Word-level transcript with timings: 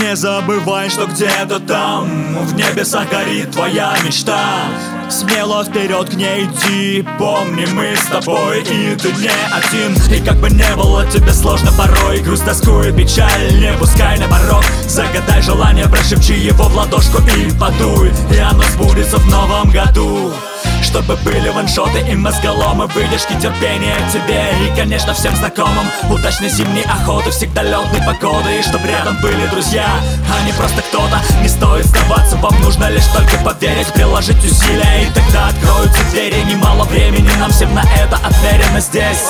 Не 0.00 0.14
забывай, 0.14 0.88
что 0.90 1.06
где-то 1.06 1.58
там 1.60 2.36
В 2.44 2.54
небесах 2.54 3.10
горит 3.10 3.50
твоя 3.50 3.96
мечта. 4.04 4.38
Смело 5.10 5.64
вперед 5.64 6.10
к 6.10 6.14
ней 6.14 6.44
иди 6.44 7.06
Помни, 7.18 7.66
мы 7.72 7.96
с 7.96 8.04
тобой 8.06 8.60
и 8.60 8.94
ты 8.94 9.10
не 9.12 9.30
один. 9.50 9.96
И 10.12 10.24
как 10.24 10.36
бы 10.36 10.50
не 10.50 10.76
было 10.76 11.04
тебе 11.06 11.32
сложно 11.32 11.72
порой 11.72 12.20
Грусть, 12.20 12.44
тоску 12.44 12.82
и 12.82 12.92
печаль 12.92 13.58
не 13.58 13.72
пускай 13.78 14.18
на 14.18 14.28
порог. 14.28 14.64
Загадай 14.86 15.42
желание, 15.42 15.88
прошепчи 15.88 16.34
его 16.34 16.64
в 16.64 16.76
ладошку 16.76 17.18
и 17.36 17.50
подуй 17.58 18.12
И 18.30 18.36
оно 18.36 18.62
сбудется 18.74 19.16
в 19.16 19.26
новом 19.28 19.70
году 19.70 19.97
бы 21.08 21.16
были 21.24 21.48
ваншоты 21.48 22.00
и 22.00 22.14
мозголомы 22.14 22.86
выдержки 22.88 23.32
терпения 23.40 23.96
тебе. 24.12 24.44
И, 24.62 24.76
конечно, 24.76 25.14
всем 25.14 25.34
знакомым. 25.36 25.86
Удачной 26.10 26.50
зимней 26.50 26.84
охоты, 26.84 27.30
всегда 27.30 27.62
летной 27.62 28.00
погоды. 28.06 28.58
И 28.58 28.62
чтоб 28.62 28.84
рядом 28.84 29.18
были 29.22 29.46
друзья, 29.46 29.88
а 30.30 30.46
не 30.46 30.52
просто 30.52 30.82
кто-то. 30.82 31.18
Не 31.40 31.48
стоит 31.48 31.86
сдаваться, 31.86 32.36
вам 32.36 32.60
нужно 32.60 32.90
лишь 32.90 33.06
только 33.06 33.38
поверить 33.38 33.86
Приложить 33.94 34.44
усилия, 34.44 35.04
и 35.04 35.14
тогда 35.14 35.48
откроются 35.48 36.04
двери 36.10 36.42
Немало 36.42 36.84
времени 36.84 37.30
нам 37.40 37.50
всем 37.50 37.74
на 37.74 37.84
это 37.94 38.16
отмерено 38.16 38.80
здесь. 38.80 39.28